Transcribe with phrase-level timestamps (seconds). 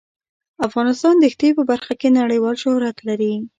[0.67, 3.33] افغانستان د ښتې په برخه کې نړیوال شهرت لري.